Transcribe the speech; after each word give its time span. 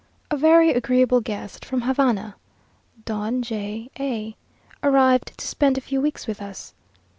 A 0.31 0.35
very 0.35 0.71
agreeable 0.71 1.21
guest 1.21 1.63
from 1.63 1.81
Havana, 1.81 2.35
Don 3.05 3.43
J 3.43 3.91
A, 3.99 4.35
arrived 4.81 5.37
to 5.37 5.45
spend 5.45 5.77
a 5.77 5.87
few 5.87 6.01
weeks 6.01 6.25
with 6.25 6.41
us. 6.41 6.73